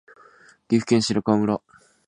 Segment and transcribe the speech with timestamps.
[0.67, 1.61] 岐阜県白川村